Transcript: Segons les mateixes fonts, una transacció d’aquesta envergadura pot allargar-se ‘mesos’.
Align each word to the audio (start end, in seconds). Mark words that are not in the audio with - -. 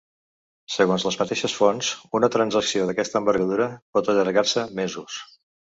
Segons 0.75 1.05
les 1.07 1.17
mateixes 1.19 1.55
fonts, 1.59 1.91
una 2.21 2.31
transacció 2.37 2.89
d’aquesta 2.89 3.23
envergadura 3.25 3.71
pot 3.99 4.15
allargar-se 4.17 4.71
‘mesos’. 4.83 5.25